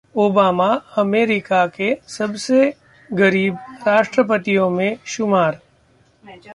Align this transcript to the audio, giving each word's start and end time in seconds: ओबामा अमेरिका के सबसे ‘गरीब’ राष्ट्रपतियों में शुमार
ओबामा 0.15 0.67
अमेरिका 0.97 1.65
के 1.67 1.95
सबसे 2.07 2.73
‘गरीब’ 3.09 3.57
राष्ट्रपतियों 3.87 4.69
में 4.69 4.97
शुमार 5.05 5.59